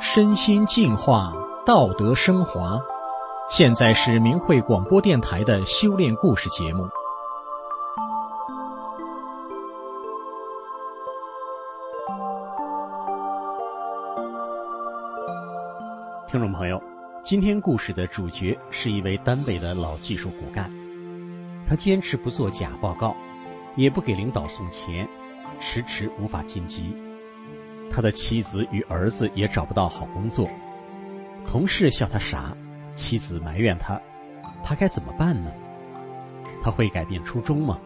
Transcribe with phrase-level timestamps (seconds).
[0.00, 1.32] 身心净化，
[1.64, 2.80] 道德升华。
[3.48, 6.88] 现在是明慧广播电台的修炼故事节目。
[16.26, 16.80] 听众朋友，
[17.22, 20.70] 今天故事的主角是一位单位的老技术骨干，
[21.68, 23.14] 他坚持不做假报告，
[23.76, 25.06] 也不给领导送钱，
[25.60, 26.96] 迟迟无法晋级。
[27.90, 30.48] 他的妻子与儿子也找不到好工作，
[31.46, 32.56] 同事笑他傻，
[32.94, 34.00] 妻子埋怨他，
[34.64, 35.52] 他该怎么办呢？
[36.62, 37.78] 他会改变初衷吗？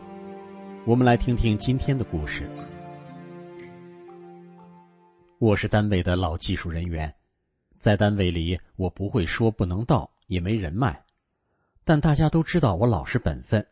[0.85, 2.49] 我们来听听今天的故事。
[5.39, 7.13] 我是单位的老技术人员，
[7.85, 11.05] 在单位里我不会说不能到，也没人脉，
[11.85, 13.63] 但大家都知道我老实本分，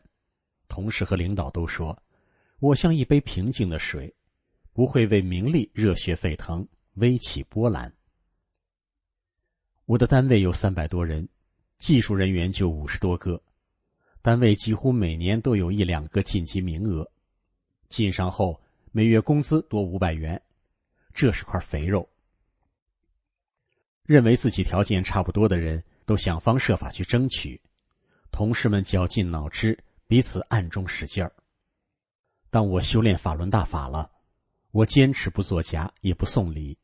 [0.67, 1.97] 同事和领导都说，
[2.59, 4.13] 我像一杯平静的水。
[4.71, 7.91] 不会为名利热血沸腾、微起波澜。
[9.85, 11.27] 我的单位有三百多人，
[11.79, 13.41] 技术人员就五十多个，
[14.21, 17.11] 单位几乎每年都有一两个晋级名额，
[17.89, 20.39] 晋上后每月工资多五百元，
[21.15, 22.07] 这是块肥肉。
[24.05, 27.61] 认为自己条件差不多的人都想方设法去争取，
[28.31, 31.33] 同事们绞尽脑汁，彼此暗中使劲儿。
[32.49, 34.11] 当我修炼法轮大法了。
[34.71, 36.75] 我坚持不作假，也不送礼，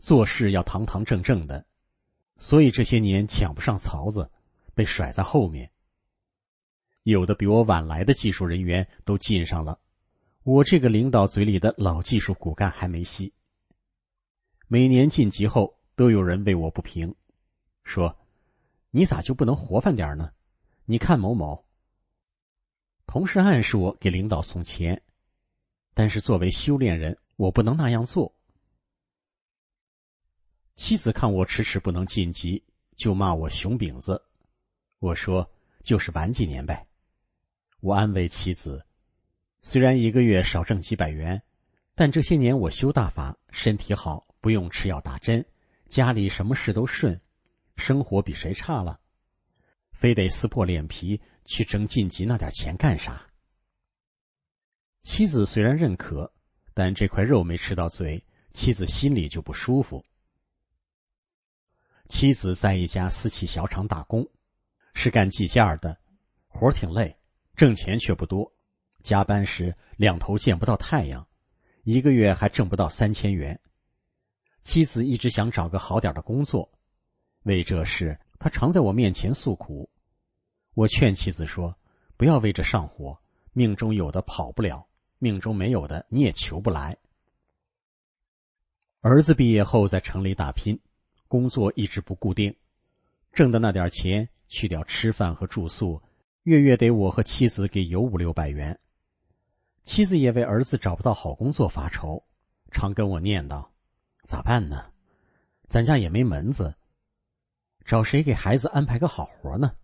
[0.00, 1.64] 做事要堂堂正正的，
[2.36, 4.28] 所以这些年抢不上槽子，
[4.74, 5.70] 被甩在后面。
[7.04, 9.78] 有的比我晚来的技术人员都进上了，
[10.42, 13.32] 我这个领导嘴里的老技术骨干还没戏。
[14.66, 17.12] 每年晋级后，都有人为我不平，
[17.82, 18.16] 说
[18.92, 20.32] ：“你咋就不能活泛点呢？
[20.84, 21.66] 你看某某。”
[23.04, 25.02] 同事暗示我给领导送钱，
[25.94, 27.18] 但是作为修炼人。
[27.34, 28.32] 我不能那样做。
[30.76, 32.64] 妻子看我迟迟不能晋级，
[32.96, 34.20] 就骂我熊饼子。
[35.00, 35.48] 我说
[35.82, 36.86] 就是晚几年呗。
[37.80, 38.84] 我安慰妻子，
[39.62, 41.40] 虽然一个月少挣几百元，
[41.94, 45.44] 但这些年我修大法，身体好，不用吃药打针，
[45.88, 47.20] 家里什么事都顺，
[47.76, 49.00] 生活比谁差了？
[49.92, 53.26] 非得撕破脸皮去争晋级那点钱干啥？
[55.02, 56.32] 妻子虽然认可。
[56.74, 60.04] 但这块肉没吃到嘴，妻子心里就不舒服。
[62.08, 64.24] 妻子在一家私企小厂打工，
[64.94, 65.98] 是干计件的，
[66.46, 67.18] 活挺累，
[67.56, 68.54] 挣钱却不多，
[69.02, 71.26] 加班时两头见不到太阳，
[71.82, 73.60] 一个月还挣不到三千元。
[74.68, 76.70] 妻子一直想找个好点的工作，
[77.44, 79.88] 为这事，他常在我面前诉苦。
[80.74, 81.74] 我劝妻子说
[82.18, 83.18] ：“不要为这上火，
[83.54, 84.86] 命中有的跑不了。”
[85.18, 86.94] 命中没有的，你也求不来。
[89.00, 90.78] 儿子毕业后在城里打拼，
[91.28, 92.54] 工作一直不固定，
[93.32, 95.98] 挣的那点钱去掉吃饭和住宿，
[96.42, 98.78] 月月得我和妻子给邮五六百元。
[99.82, 102.22] 妻子也为儿子找不到好工作发愁，
[102.70, 103.66] 常跟我念叨
[104.28, 104.92] ：“咋办呢？
[105.70, 106.76] 咱家也没门子，
[107.86, 109.74] 找谁给孩子安排个好活呢？”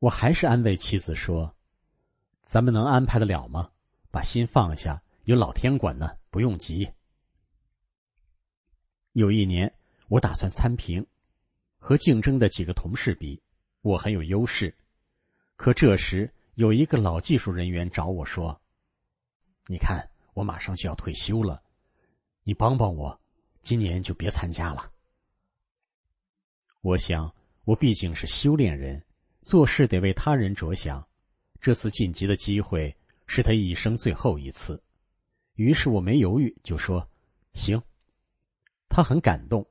[0.00, 1.54] 我还是安慰妻子说。
[2.40, 3.70] 咱们能安排得了吗？
[4.10, 6.90] 把心放下，有老天管呢，不用急。
[9.12, 9.70] 有一年，
[10.08, 11.06] 我打算参评，
[11.78, 13.42] 和竞争的几个同事比，
[13.82, 14.74] 我很有优势。
[15.56, 18.58] 可这时，有一个老技术人员找我说
[19.68, 21.62] ：“你看，我马上就要退休了，
[22.44, 23.20] 你帮帮我，
[23.62, 24.90] 今年就别参加了。”
[26.82, 27.32] 我想，
[27.64, 29.04] 我毕竟是修炼人，
[29.42, 31.06] 做事得为他人着想。
[31.60, 32.92] 这次晋级的机会
[33.26, 34.82] 是他一生最后一次，
[35.54, 37.08] 于是我没犹豫就说
[37.54, 37.80] ：“行。”
[38.90, 39.64] 他很感动。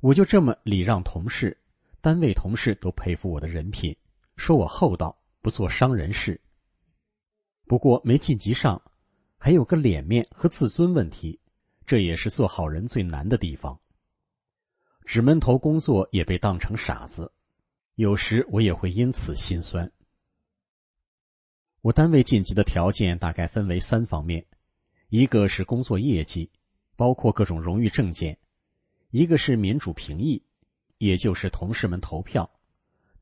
[0.00, 1.54] 我就这么礼让同事，
[2.00, 3.94] 单位同事都佩服我的人品，
[4.36, 6.40] 说我厚道，不做伤人事。
[7.66, 8.80] 不过没晋级上，
[9.38, 11.40] 还有个脸面和自尊问题，
[11.86, 13.78] 这也是做好人最难的地方。
[15.04, 17.32] 只闷头工作也被当成傻子，
[17.94, 19.90] 有时我也会因此心酸。
[21.80, 24.44] 我单位晋级的条件大概分为三方面：
[25.08, 26.50] 一个是工作业绩，
[26.96, 28.34] 包括各种荣誉证件；
[29.10, 30.42] 一个是民主评议，
[30.98, 32.44] 也就是同事们投票；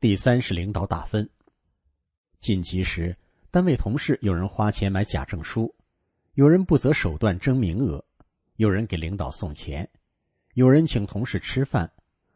[0.00, 1.28] 第三是领导打分。
[2.40, 3.16] 晋级时，
[3.50, 5.72] 单位同事有人花钱买假证书，
[6.37, 8.05] 有人不择手段争名额，
[8.56, 9.88] 有人给领导送钱，
[10.53, 11.91] 有人请同事吃饭，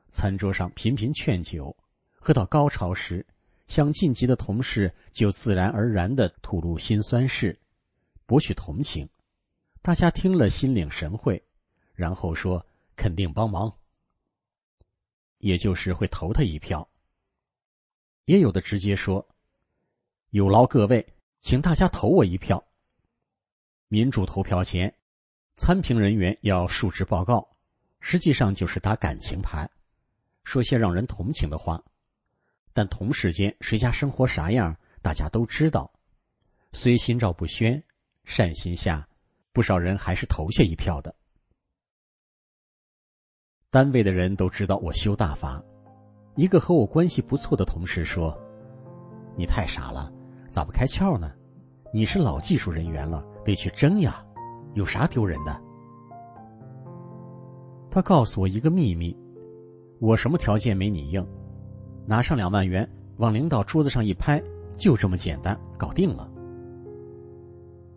[0.08, 1.76] 餐桌上频频劝酒，
[2.14, 3.26] 喝到高潮时，
[3.67, 7.55] 想晋级的同事就自然而然的吐露心酸事，
[8.25, 9.06] 博取同情。
[9.82, 11.43] 大家听了心领神会，
[11.93, 12.64] 然后说
[12.97, 13.70] 肯定帮忙，
[15.41, 16.88] 也就是会投他一票。
[18.25, 19.29] 也有的直接说
[20.31, 21.06] ：“有劳各位，
[21.43, 22.64] 请大家投我一票。”
[23.92, 24.94] 民主投票前，
[25.56, 27.44] 参评人员要述职报告，
[27.98, 29.69] 实际上就是打感情牌。
[30.44, 31.82] 说些让人同情的话，
[32.72, 35.92] 但同事间谁家生活啥样，大家都知道。
[36.72, 37.82] 虽心照不宣，
[38.22, 39.08] 善心下，
[39.52, 41.12] 不少人还是投下一票的。
[43.70, 45.60] 单位的人都知道我修大法，
[46.37, 48.40] 一个和我关系不错的同事说
[49.37, 50.12] ：“你太傻了，
[50.48, 51.34] 咋不开窍呢？
[51.92, 54.25] 你是老技术人员了，得去争呀，
[54.75, 55.61] 有啥丢人的？”
[57.91, 59.17] 他告诉我一个秘密。
[59.99, 61.26] 我什么条件没你硬，
[62.06, 62.88] 拿上两万元
[63.19, 64.43] 往领导桌子上一拍，
[64.79, 66.26] 就这么简单，搞定了。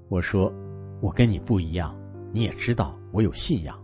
[0.10, 0.52] 我说，
[1.00, 1.96] 我跟你不一样，
[2.34, 3.80] 你也知道我有信仰。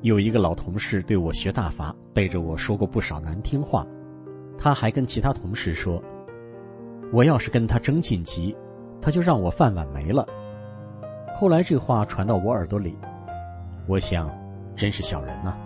[0.00, 3.86] 有一个老同事对我学大法，背着我说过不少难听话，
[4.56, 6.02] 他还跟其他同事说，
[7.12, 8.56] 我要是跟他争晋级，
[9.02, 10.26] 他就让我饭碗没了。
[11.36, 12.96] 后来这话传到我耳朵里，
[13.88, 14.30] 我想，
[14.76, 15.56] 真是小人呐。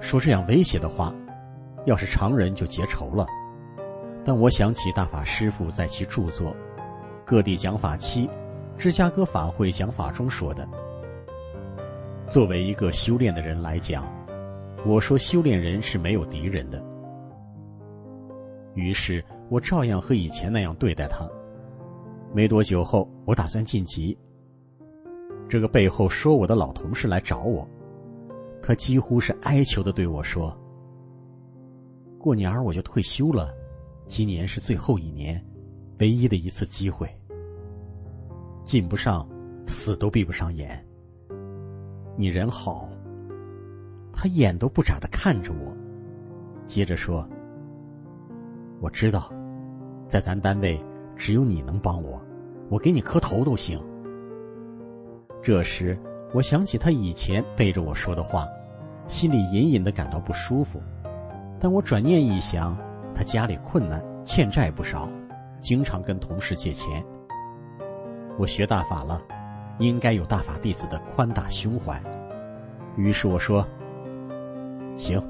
[0.00, 1.14] 说这样威胁的话，
[1.86, 3.24] 要是常人就结仇了。
[4.24, 6.50] 但我想起大法师父在其著作
[7.24, 8.26] 《各地讲法期》
[8.76, 10.68] 芝加哥法会讲法中说的
[12.28, 14.04] ：“作为一个修炼的人来讲，
[14.84, 16.82] 我说修炼人是没有敌人的。”
[18.74, 21.28] 于是我照样和以前那样对待他。
[22.34, 24.16] 没多久后，我打算晋级。
[25.48, 27.68] 这个背后说我的老同事来找我。
[28.62, 30.56] 他几乎是哀求的对我说
[32.18, 33.52] ：“过年儿我就退休了，
[34.06, 35.44] 今年是最后一年，
[35.98, 37.08] 唯一的一次机会。
[38.64, 39.28] 进不上，
[39.66, 40.82] 死都闭不上眼。
[42.16, 42.88] 你人好。”
[44.14, 45.74] 他眼都不眨的看着我，
[46.66, 47.28] 接着说
[48.78, 49.32] ：“我知道，
[50.06, 50.78] 在咱单位
[51.22, 52.20] 只有你能帮我，
[52.68, 53.80] 我给你磕头都行。”
[55.40, 55.96] 这时。
[56.34, 58.48] 我想起他以前背着我说的话，
[59.06, 60.80] 心里隐隐的感到不舒服。
[61.60, 62.74] 但我转念一想，
[63.14, 65.06] 他家里困难，欠债不少，
[65.60, 67.04] 经常跟同事借钱。
[68.38, 69.20] 我学大法了，
[69.78, 72.02] 应该有大法弟子的宽大胸怀。
[72.96, 73.62] 于是我说
[74.96, 75.22] ：“行，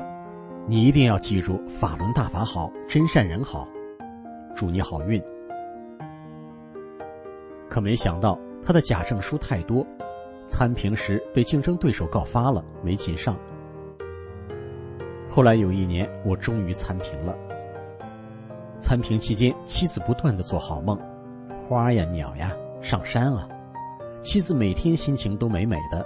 [0.69, 3.67] 你一定要记住法轮大法好，真善人好，
[4.55, 5.21] 祝你好运。”
[7.73, 9.83] 可没想到他的假证书太多。
[10.47, 13.35] 参评时被竞争对手告发了，没进上。
[15.27, 17.35] 后来有一年，我终于参评了。
[18.79, 20.99] 参评期间，妻子不断的做好梦，
[21.63, 22.53] 花呀、鸟呀，
[22.83, 23.49] 上山了。
[24.21, 26.05] 妻子每天心情都美美的。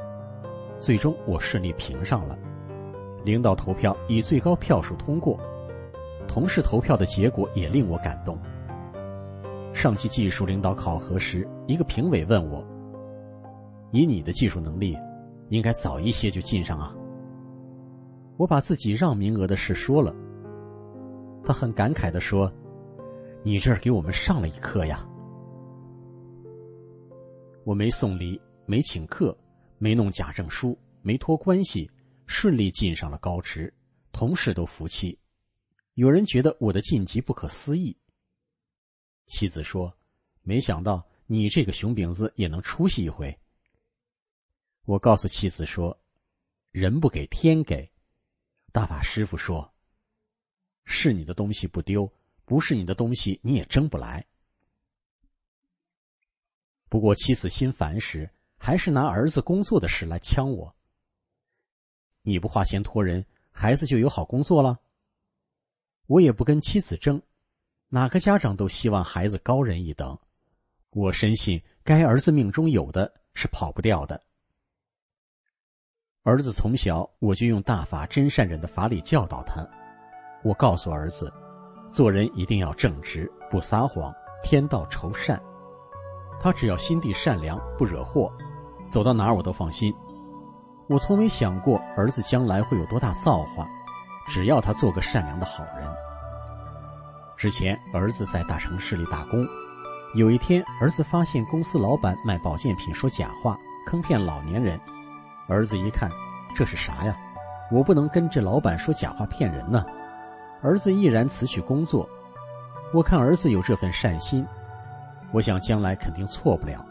[0.79, 2.39] 最终，我顺利评上了。
[3.25, 5.37] 领导投票以最高票数通过，
[6.29, 8.39] 同事投票的结果也令我感动。
[9.77, 12.67] 上级技术领导考核时，一个评委问我。
[13.93, 14.97] 以你的技术能力，
[15.51, 16.97] 应该早一些就进上啊。
[18.39, 20.17] 我把自己让名额的事说了，
[21.45, 22.51] 他很感慨的说
[23.45, 25.07] ：“你这儿给我们上了一课呀。”
[27.63, 29.37] 我没送礼，没请客，
[29.77, 31.91] 没弄假证书，没托关系，
[32.27, 33.71] 顺利进上了高职，
[34.11, 35.19] 同事都服气。
[35.97, 37.95] 有人觉得我的晋级不可思议。
[39.27, 39.97] 妻子说
[40.43, 43.37] ：“没想到你这个熊饼子也能出息一回。”
[44.87, 45.99] 我告诉妻子说
[46.71, 47.91] ：“人不给，天给。”
[48.73, 49.75] 大法师傅说
[50.85, 52.11] ：“是你的东西不丢，
[52.45, 54.25] 不是你的东西你也争不来。”
[56.89, 60.77] 不过妻子心烦时，还是拿儿子工作的事来呛我。
[62.23, 64.81] 你不花钱托人，孩子就有好工作了。
[66.07, 67.21] 我也不跟妻子争，
[67.89, 70.19] 哪个家长都希望孩子高人一等。
[70.91, 74.21] 我深信，该儿子命中有的是跑不掉的。
[76.25, 79.65] 儿子从小我就用大法真善忍的法理教导他。
[80.43, 81.33] 我告诉儿子，
[81.89, 84.13] 做人一定要正直，不撒谎，
[84.43, 85.41] 天道酬善。
[86.43, 88.33] 他只要心地善良，不惹祸，
[88.91, 89.95] 走到哪儿我都放心。
[90.89, 93.69] 我从没想过儿子将来会有多大造化，
[94.27, 95.89] 只要他做个善良的好人。
[97.37, 99.47] 之前儿子在大城市里打工，
[100.15, 104.81] 有一天儿子发现公司老板卖保健品说假话，坑骗老年人。
[105.47, 106.11] 儿子一看，
[106.55, 107.15] 这是啥呀？
[107.71, 109.85] 我不能跟这老板说假话骗人呢。
[110.63, 112.09] 儿子毅然辞去工作，
[112.95, 114.47] 我看儿子有这份善心，
[115.31, 116.83] 我想将来肯定错不了。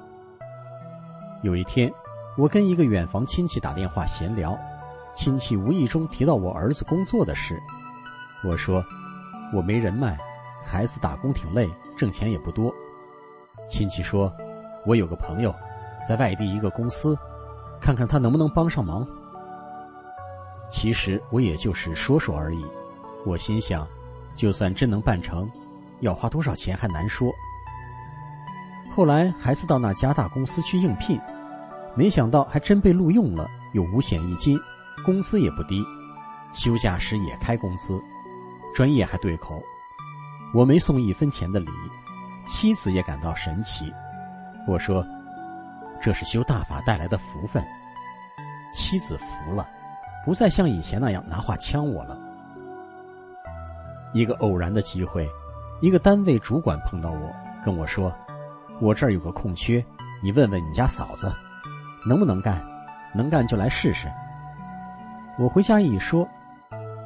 [1.42, 1.92] 有一天，
[2.38, 4.56] 我跟一个远房亲戚打电话闲聊，
[5.16, 7.60] 亲戚无意中提到我儿子工作的事，
[8.44, 8.86] 我说
[9.52, 10.18] 我没人脉，
[10.66, 12.74] 孩子打工挺累，挣钱也不多。
[13.70, 14.34] 亲戚说，
[14.86, 15.54] 我有个朋友，
[16.08, 17.18] 在外地一个公司，
[17.80, 19.08] 看看他能不能帮上忙。
[20.70, 22.66] 其实我也就是说说而已。
[23.26, 23.88] 我心想，
[24.36, 25.50] 就算真能办成，
[26.02, 27.32] 要花多少钱还难说。
[28.92, 31.20] 后来孩子到那家大公司去应聘，
[31.96, 34.60] 没想到还真被录用了，有五险一金，
[35.06, 35.84] 工资也不低，
[36.54, 38.02] 休假时也开工资，
[38.74, 39.62] 专业还对口。
[40.56, 41.68] 我没送一分钱的礼，
[42.48, 43.94] 妻子也感到神奇。
[44.66, 45.06] 我说
[46.00, 47.62] ：“这是修大法带来的福分。”
[48.72, 49.68] 妻子服了，
[50.24, 52.18] 不再像以前那样拿话呛我了。
[54.14, 55.30] 一个偶然的机会，
[55.82, 57.36] 一个单位主管碰到我，
[57.66, 58.10] 跟我说
[58.80, 59.84] ：“我这儿有个空缺，
[60.24, 61.30] 你问问你家嫂子，
[62.08, 62.66] 能不能干？
[63.14, 64.10] 能干就来试试。”
[65.38, 66.26] 我回家一说，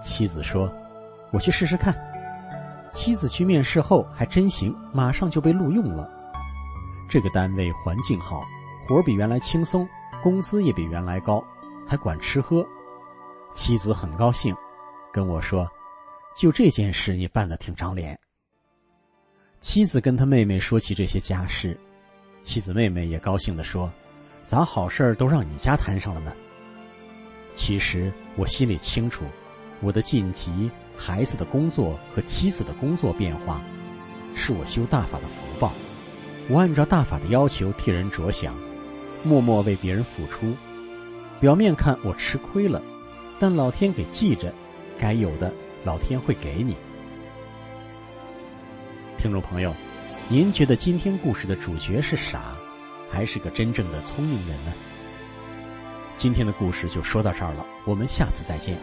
[0.04, 0.72] 妻子说
[1.34, 1.96] ：“我去试试看。”
[2.92, 6.10] 妻子去面试后还真行，马上就被录用了。
[7.10, 8.44] 这个单位环境好，
[8.88, 9.88] 活比原来轻松，
[10.22, 11.44] 工资也比原来高，
[11.88, 12.66] 还管吃喝。
[13.54, 14.56] 妻子很高兴，
[15.12, 15.68] 跟我说。
[16.36, 18.18] 就这件事，你办的挺长脸。
[19.60, 21.78] 妻子跟他妹妹说起这些家事，
[22.44, 23.92] 妻子妹妹也高兴的说
[24.46, 26.32] ：“咋好事儿都让你家摊上了呢？”
[27.56, 29.26] 其实我心里清楚，
[29.82, 33.62] 我的晋级、孩子的工作和妻子的工作变化，
[34.36, 35.72] 是我修大法的福报。
[36.50, 38.54] 我按照大法的要求替人着想，
[39.24, 40.54] 默默为别人付出。
[41.40, 42.82] 表面看我吃亏了，
[43.40, 44.54] 但老天给记着，
[44.98, 45.54] 该有的。
[45.86, 46.76] 老天会给你，
[49.18, 49.74] 听众朋友，
[50.28, 52.54] 您觉得今天故事的主角是傻，
[53.10, 54.74] 还是个真正的聪明人呢？
[56.18, 58.78] 今天的故事就说到这儿了，我们下次再见。